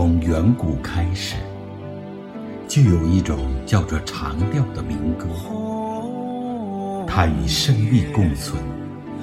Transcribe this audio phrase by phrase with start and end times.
[0.00, 1.34] 从远古开始，
[2.68, 5.26] 就有一种叫做长调的民歌，
[7.04, 8.62] 它与生命共存，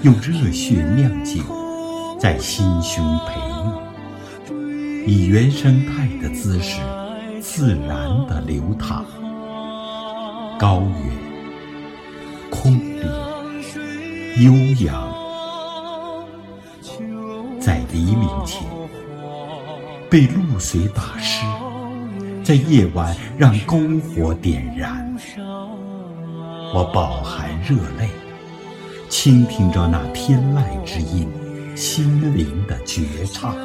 [0.02, 1.40] 用热血酿酒，
[2.20, 3.40] 在心胸培
[4.52, 6.82] 育，以原生态的姿势，
[7.40, 9.06] 自然的流淌。
[10.60, 13.10] 高远、空灵、
[14.44, 14.52] 悠
[14.86, 15.10] 扬，
[17.62, 18.75] 在黎明前。
[20.10, 21.46] 被露水打湿，
[22.44, 25.04] 在夜晚让篝火点燃。
[26.74, 28.10] 我饱含热泪，
[29.10, 31.28] 倾听着那天籁之音，
[31.76, 33.56] 心灵的绝唱。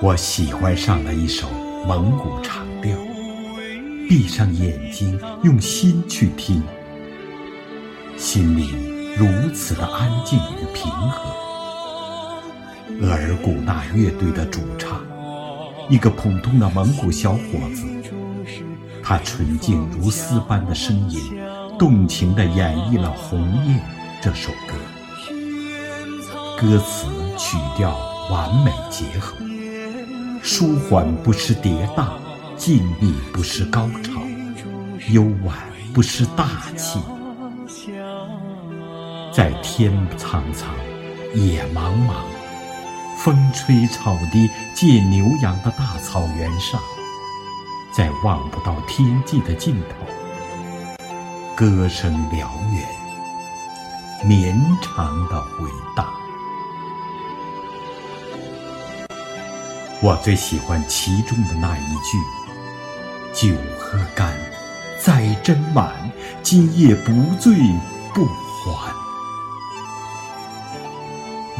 [0.00, 1.48] 我喜欢上了一首
[1.86, 2.96] 蒙古长调，
[4.08, 6.62] 闭上眼睛，用心去听，
[8.16, 8.70] 心里
[9.16, 11.47] 如此的安静与平和。
[13.00, 15.00] 额尔古纳乐队的主唱，
[15.88, 17.38] 一个普通的蒙古小伙
[17.74, 17.84] 子，
[19.02, 21.20] 他纯净如丝般的声音，
[21.78, 23.74] 动情地演绎了《红叶》
[24.22, 24.74] 这首歌。
[26.58, 27.96] 歌词曲调
[28.30, 29.36] 完美结合，
[30.42, 32.08] 舒缓不失跌宕，
[32.56, 34.20] 静谧不失高潮，
[35.12, 35.54] 幽婉
[35.94, 36.98] 不失大气。
[39.32, 40.74] 在天苍苍，
[41.34, 42.37] 野茫茫。
[43.18, 46.80] 风吹草低见牛羊的大草原上，
[47.92, 50.06] 在望不到天际的尽头，
[51.56, 52.86] 歌声辽远，
[54.24, 56.06] 绵长的回荡。
[60.00, 62.16] 我最喜欢其中的那一句
[63.34, 64.32] ：“酒喝干，
[65.04, 65.92] 再斟满，
[66.40, 67.52] 今夜不醉
[68.14, 68.28] 不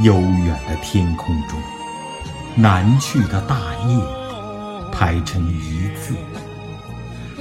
[0.02, 1.58] 悠远的天空中，
[2.54, 3.56] 南去的大
[3.88, 4.00] 雁
[4.92, 6.14] 排成一字，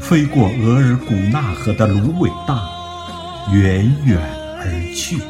[0.01, 2.59] 飞过额尔古纳河的芦苇荡，
[3.51, 4.19] 远远
[4.59, 5.21] 而去。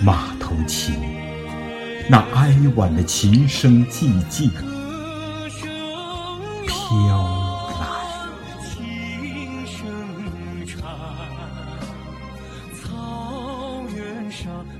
[0.00, 0.94] 马头琴，
[2.08, 4.48] 那哀婉的琴声寂静，
[6.66, 7.47] 飘。
[14.38, 14.77] Krishna